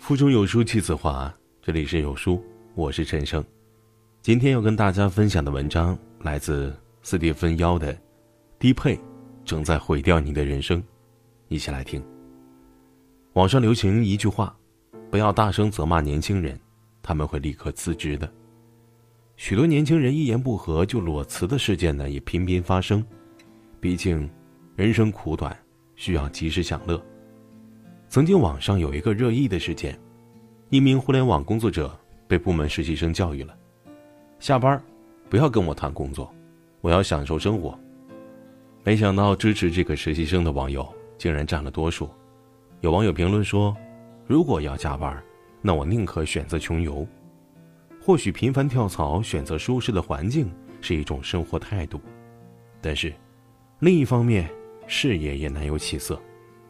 [0.00, 2.42] 腹中有书气自华，这里是有书，
[2.74, 3.44] 我是陈生。
[4.22, 7.94] 今天要跟大家分享的文章来自斯蒂芬·妖的
[8.58, 8.98] 《低配
[9.44, 10.82] 正在毁掉你的人生》，
[11.48, 12.02] 一起来听。
[13.34, 14.56] 网上流行一句话
[15.12, 16.58] ：“不要大声责骂年轻人，
[17.02, 18.28] 他们会立刻辞职的。”
[19.36, 23.04] 许多年轻人一言不合就裸辞的事件呢，也频频发生。
[23.78, 24.28] 毕竟，
[24.76, 25.56] 人生苦短，
[25.94, 27.00] 需要及时享乐。
[28.10, 29.96] 曾经网上有一个热议的事件，
[30.68, 31.96] 一名互联网工作者
[32.26, 33.56] 被部门实习生教育了：
[34.40, 34.82] 下班
[35.28, 36.28] 不要跟我谈工作，
[36.80, 37.78] 我要享受生活。
[38.82, 42.10] 没想到支持这个实习生的网友竟然占了多数。
[42.80, 43.76] 有网友评论说
[44.26, 45.22] ：“如果要加班，
[45.62, 47.06] 那我宁可选择穷游。
[48.02, 52.00] 或许频繁跳槽、选择舒适的环境是一种生活态度，
[52.80, 53.14] 但是
[53.78, 54.50] 另一方面，
[54.88, 56.20] 事业也难有起色。”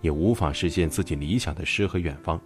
[0.00, 2.40] 也无法实现自己理想的诗和远方，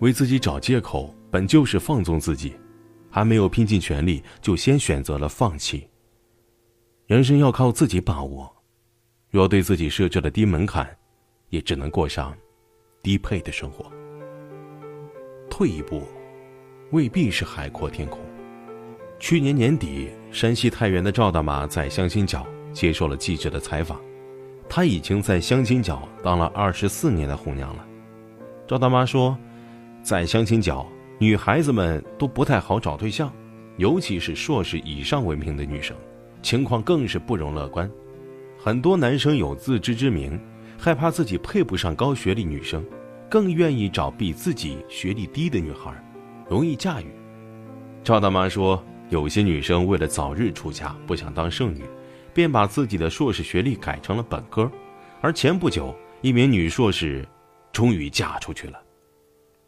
[0.00, 2.54] 为自己找借口本就是放纵自己，
[3.10, 5.88] 还没有拼尽全力就先选择了放弃。
[7.06, 8.54] 人生要靠自己把握，
[9.30, 10.88] 若对自己设置了低门槛，
[11.48, 12.36] 也只能过上
[13.02, 13.90] 低配的生活。
[15.50, 16.02] 退一步，
[16.92, 18.20] 未必是海阔天空。
[19.18, 24.00] 去年年底，山西太原的赵大妈在相亲角接受了记者的采访。
[24.68, 27.84] 她已经在相亲角当了二十四年的红娘了。
[28.66, 29.36] 赵大妈说，
[30.02, 30.86] 在相亲角，
[31.18, 33.32] 女孩子们都不太好找对象，
[33.78, 35.96] 尤其是硕士以上文凭的女生，
[36.42, 37.90] 情况更是不容乐观。
[38.58, 40.38] 很多男生有自知之明，
[40.76, 42.84] 害怕自己配不上高学历女生，
[43.30, 45.92] 更愿意找比自己学历低的女孩，
[46.48, 47.06] 容易驾驭。
[48.04, 51.82] 赵大妈说，有些女生为了早日出嫁，不想当剩女。
[52.38, 54.70] 便把自己的硕士学历改成了本科，
[55.20, 57.26] 而前不久，一名女硕士
[57.72, 58.80] 终于嫁出去了。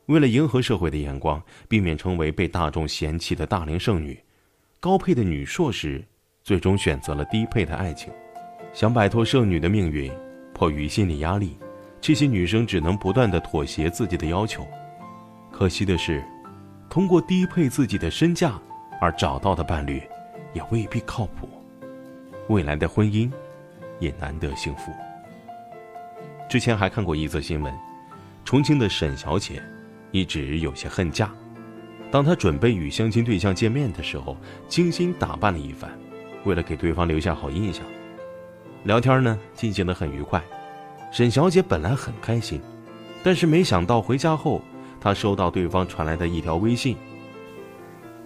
[0.07, 4.17] 为了迎合社会的眼光，避免成为被大众嫌弃的大龄剩女，
[4.79, 6.01] 高配的女硕士
[6.45, 8.13] 最终选择了低配的爱情。
[8.73, 10.09] 想摆脱剩女的命运，
[10.55, 11.59] 迫于心理压力，
[12.01, 14.65] 这些女生只能不断的妥协自己的要求。
[15.51, 16.25] 可惜的是，
[16.89, 18.63] 通过低配自己的身价
[19.01, 20.01] 而找到的伴侣，
[20.55, 21.49] 也未必靠谱。
[22.51, 23.31] 未来的婚姻，
[24.01, 24.91] 也难得幸福。
[26.49, 27.73] 之前还看过一则新闻，
[28.45, 29.63] 重庆的沈小姐
[30.11, 31.31] 一直有些恨嫁。
[32.11, 35.89] 当她准备与相亲对象见面的时候，精心打扮了一番，
[36.45, 37.85] 为了给对方留下好印象。
[38.83, 40.43] 聊天呢进行的很愉快，
[41.13, 42.61] 沈小姐本来很开心，
[43.23, 44.61] 但是没想到回家后，
[45.01, 46.97] 她收到对方传来的一条微信：“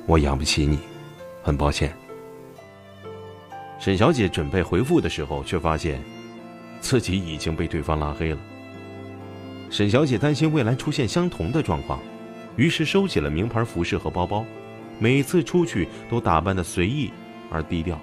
[0.08, 0.78] 我养不起你，
[1.42, 1.94] 很抱歉。”
[3.84, 6.02] 沈小姐准备回复的时候，却发现
[6.80, 8.38] 自己已经被对方拉黑了。
[9.68, 12.00] 沈小姐担心未来出现相同的状况，
[12.56, 14.42] 于是收起了名牌服饰和包包，
[14.98, 17.10] 每次出去都打扮的随意
[17.50, 18.00] 而低调。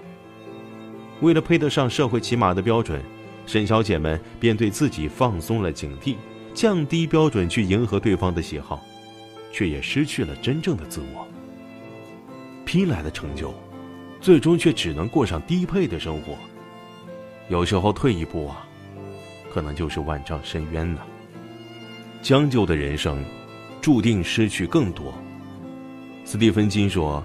[1.19, 3.01] 为了配得上社会起码的标准，
[3.47, 6.15] 沈小姐们便对自己放松了警惕，
[6.53, 8.85] 降低标准去迎合对方的喜好，
[9.51, 11.27] 却也失去了真正的自我。
[12.65, 13.51] 拼来的成就。
[14.21, 16.37] 最终却只能过上低配的生活。
[17.49, 18.65] 有时候退一步啊，
[19.51, 21.01] 可能就是万丈深渊呢。
[22.21, 23.25] 将就的人生，
[23.81, 25.11] 注定失去更多。
[26.23, 27.21] 斯蒂芬金说：“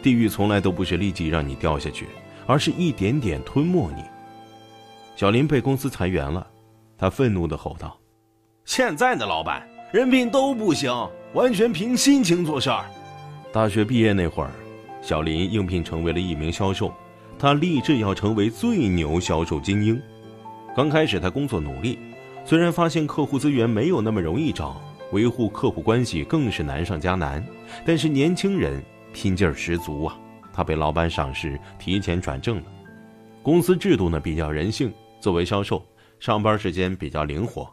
[0.00, 2.06] 地狱从来都不是立即让你掉下去，
[2.46, 4.04] 而是一点点吞没你。”
[5.16, 6.46] 小林被公司裁员了，
[6.96, 7.98] 他愤怒的吼道
[8.64, 10.88] ：“现在的老板人品都不行，
[11.34, 12.84] 完全凭心情做事儿。”
[13.52, 14.50] 大学毕业那会儿。
[15.00, 16.92] 小林应聘成为了一名销售，
[17.38, 20.00] 他立志要成为最牛销售精英。
[20.76, 21.98] 刚开始他工作努力，
[22.44, 24.80] 虽然发现客户资源没有那么容易找，
[25.12, 27.44] 维护客户关系更是难上加难，
[27.84, 28.82] 但是年轻人
[29.12, 30.18] 拼劲儿十足啊！
[30.52, 32.64] 他被老板赏识，提前转正了。
[33.42, 35.84] 公司制度呢比较人性，作为销售，
[36.20, 37.72] 上班时间比较灵活。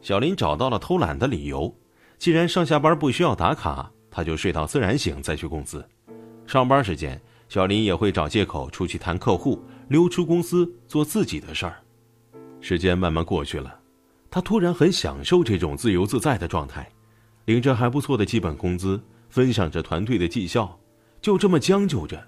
[0.00, 1.72] 小林找到了偷懒的理由，
[2.18, 5.84] 既然上下班不需要打卡，他就睡到自然醒再去公司。
[6.48, 11.76] 上班时间，小林也会找借口出去谈客户，溜出公司做自己的事儿。
[12.58, 13.78] 时间慢慢过去了，
[14.30, 16.90] 他突然很享受这种自由自在的状态，
[17.44, 18.98] 领着还不错的基本工资，
[19.28, 20.74] 分享着团队的绩效，
[21.20, 22.18] 就这么将就着，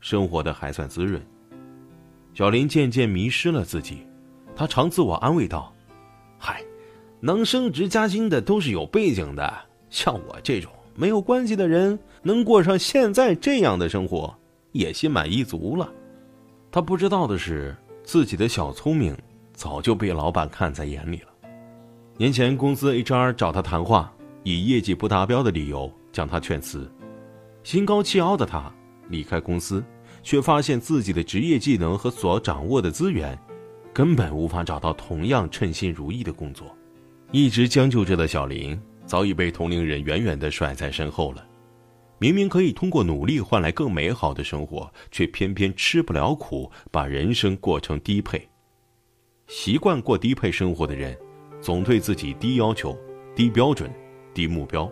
[0.00, 1.24] 生活的还算滋润。
[2.34, 4.04] 小林渐渐迷失了自己，
[4.56, 5.72] 他常自我安慰道
[6.38, 6.60] ：“嗨，
[7.20, 14.36] 能升职加薪的都是有背景的，像我这种。”没有关系的人能过上现在这样的生活，
[14.72, 15.90] 也心满意足了。
[16.70, 17.74] 他不知道的是，
[18.04, 19.16] 自己的小聪明
[19.54, 21.48] 早就被老板看在眼里了。
[22.18, 24.12] 年前，公司 HR 找他谈话，
[24.42, 26.86] 以业绩不达标的理由将他劝辞。
[27.64, 28.70] 心高气傲的他
[29.08, 29.82] 离开公司，
[30.22, 33.38] 却发现自己的职业技能和所掌握的资源，
[33.94, 36.76] 根本无法找到同样称心如意的工作。
[37.32, 38.78] 一直将就着的小林，
[39.10, 41.44] 早已被同龄人远远地甩在身后了。
[42.20, 48.48] 明明可以通过努力换来更美好的生活，却偏偏吃不了苦，把人生过成低配。
[49.48, 51.18] 习惯过低配生活的人，
[51.60, 52.96] 总对自己低要求、
[53.34, 53.90] 低标准、
[54.32, 54.88] 低目标，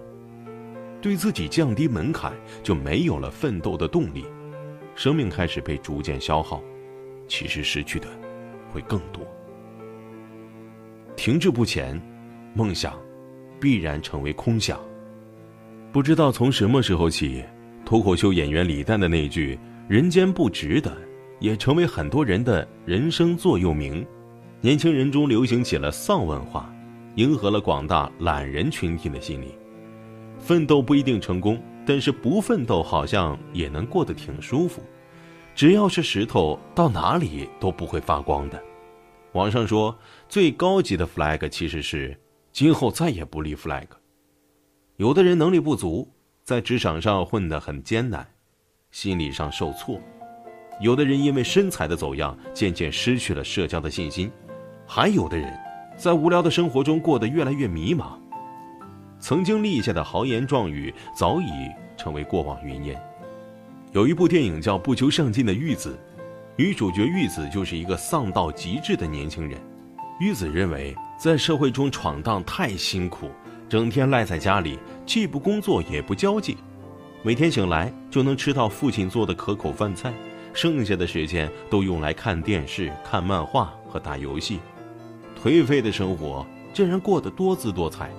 [1.01, 4.25] 对自己降低门槛，就没有了奋斗的动力，
[4.97, 6.61] 生命开始被逐渐消耗，
[7.29, 8.09] 其实失去的
[8.73, 9.25] 会更多。
[11.15, 12.03] 停滞不前。
[12.55, 12.99] 梦想，
[13.61, 14.79] 必然成为空想。
[15.93, 17.43] 不知道从什么时候起，
[17.85, 19.59] 脱口秀演员李诞的那句
[19.89, 20.97] “人间不值得”，
[21.41, 24.07] 也成为很多人的人生座右铭。
[24.61, 26.73] 年轻人中流行起了丧文化，
[27.15, 29.55] 迎合了广大懒人群体的心理。
[30.39, 34.83] 奋斗不一定成功，但是不奋斗好像也能过得挺舒服。
[35.55, 38.63] 只要是石头，到哪里都不会发光的。
[39.33, 39.97] 网上说，
[40.29, 42.17] 最高级的 flag 其实是。
[42.59, 43.87] 今后再也不立 flag。
[44.97, 46.13] 有的人能力不足，
[46.43, 48.27] 在职场上混得很艰难，
[48.91, 50.01] 心理上受挫；
[50.81, 54.29] 有的人因为身材的走样，渐渐失去了社交的信心；
[54.89, 55.57] 还有的人，
[55.97, 58.19] 在无聊的生活中过得越来越迷茫。
[59.21, 63.01] 曾经立下的豪言壮语，早已成为过往云烟。
[63.93, 65.97] 有一部电影叫《不求上进的玉子》，
[66.57, 69.61] 女主角玉子就是一个丧到极致的年轻人。
[70.19, 70.93] 玉子认为。
[71.19, 73.29] 在社会中闯荡太辛苦，
[73.69, 76.57] 整天赖在家里，既不工作也不交际，
[77.25, 80.15] 每天醒来就能吃到父亲做的可口饭菜，
[80.55, 84.61] 剩下的时间都用来看电视、看漫画和打游戏，
[85.43, 88.13] 颓废的生活竟然过得多姿多彩。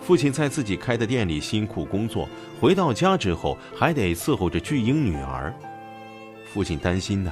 [0.00, 2.28] 父亲在自己开的店里辛苦工作，
[2.60, 5.54] 回到家之后还得伺候着巨婴女儿，
[6.52, 7.30] 父亲担心的，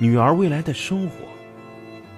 [0.00, 1.14] 女儿未来的生活，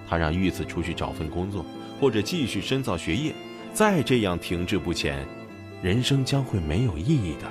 [0.08, 1.62] 他让玉子出去找份工作。
[2.00, 3.34] 或者继续深造学业，
[3.72, 5.26] 再这样停滞不前，
[5.82, 7.50] 人生将会没有意义的。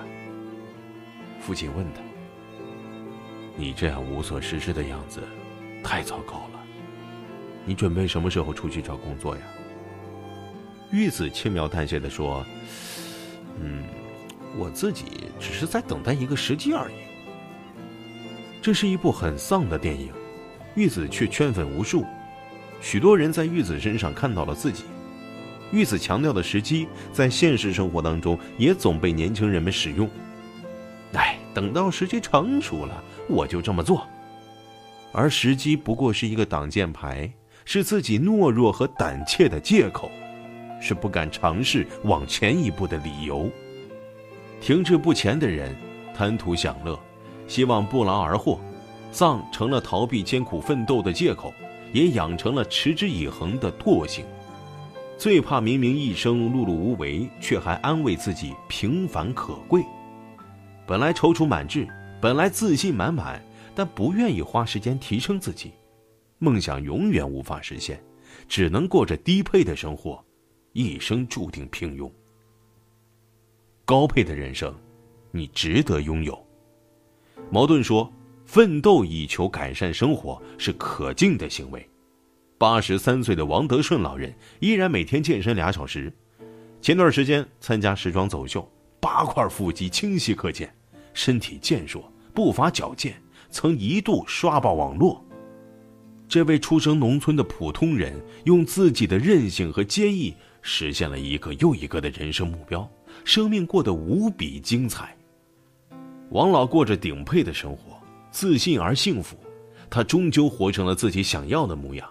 [1.39, 2.01] 父亲问他
[3.57, 5.21] ：“你这样无所事事的样子，
[5.83, 6.59] 太糟糕了。
[7.65, 9.42] 你准备什么时候出去找工作呀？”
[10.91, 12.45] 玉子轻描淡写的说
[13.59, 13.83] ：“嗯，
[14.57, 15.06] 我自己
[15.39, 16.95] 只是在等待一个时机而已。”
[18.62, 20.12] 这是一部很丧的电影，
[20.75, 22.06] 玉子却圈粉无数。
[22.81, 24.83] 许多人在玉子身上看到了自己。
[25.72, 30.10] 玉子强调的时机，在现实生活当中也总被年轻人们使用。
[31.13, 34.07] 哎，等到时机成熟了，我就这么做。
[35.12, 37.31] 而时机不过是一个挡箭牌，
[37.63, 40.12] 是自己懦弱和胆怯的借口，
[40.80, 43.50] 是不敢尝试往前一步的理由。
[44.62, 45.75] 停滞不前的人，
[46.13, 47.00] 贪图享乐，
[47.48, 48.60] 希望不劳而获，
[49.12, 51.54] 丧成了逃避艰苦奋斗的借口。
[51.95, 54.25] 也养成了持之以恒的惰性，
[55.18, 59.81] 最怕明明一生碌碌无为，却还安慰自己平凡可贵。
[60.86, 61.88] 本来踌躇满志，
[62.19, 63.42] 本来自信满满，
[63.74, 65.71] 但不愿意花时间提升自己，
[66.38, 68.03] 梦想永远无法实现，
[68.50, 70.21] 只能过着低配的生活，
[70.74, 72.12] 一生注定平庸。
[73.86, 74.75] 高配的人生，
[75.31, 76.46] 你值得拥有。
[77.50, 78.12] 矛盾说。
[78.48, 81.89] 奋斗以求改善生活是可敬的行为。
[82.57, 86.12] 八十三岁的王德顺老人依然每天健身俩小时。
[86.81, 88.69] 前段时间参加时装走秀，
[89.00, 90.74] 八块腹肌清晰可见，
[91.13, 95.24] 身体健硕，步伐矫健，曾一度刷爆网络。
[96.27, 98.13] 这位出生农村的普通人，
[98.45, 102.89] 用自己的韧性和坚毅，实现了一个又一个的人生目标，
[103.24, 105.15] 生命过得无比精彩。
[106.29, 107.95] 王老过着顶配的生活。
[108.31, 109.38] 自信而幸福，
[109.89, 112.05] 他终究活成了自己想要的模样。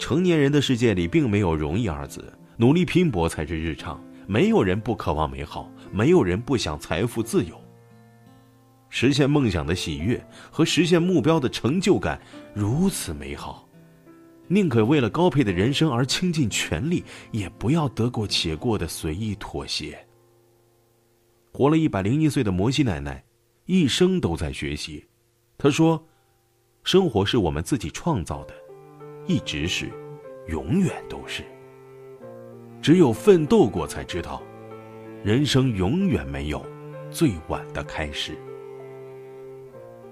[0.00, 4.02] 成年人的世界里，并没有容易二字，努力拼搏才是日常。
[4.26, 7.60] 没有人不渴望美好，没有人不想财富自由。
[8.88, 12.20] 实现梦想的喜悦和实现目标的成就感
[12.54, 13.68] 如此美好，
[14.48, 19.98] 宁可为了高配的人生而倾尽全力，也不要得过且过的随意妥协。
[21.52, 23.22] 活了一百零一岁的摩西奶奶。
[23.66, 25.04] 一生都在学习，
[25.56, 26.04] 她说
[26.82, 28.54] ：“生活是我们自己创造的，
[29.30, 29.88] 一直是，
[30.48, 31.44] 永远都是。
[32.82, 34.42] 只有奋斗过，才知道，
[35.22, 36.60] 人生永远没有
[37.12, 38.36] 最晚的开始。”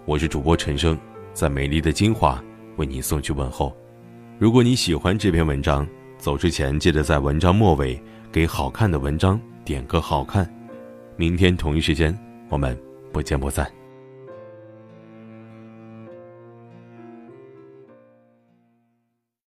[0.07, 0.97] 我是主播陈生，
[1.33, 2.41] 在美丽的金华
[2.77, 3.77] 为你送去问候。
[4.39, 5.85] 如果你喜欢这篇文章，
[6.17, 10.49] 走之前记得在文章末尾给好看的文章点个好看。
[11.17, 12.17] 明天同一时间，
[12.49, 12.81] 我们
[13.13, 13.69] 不见不散。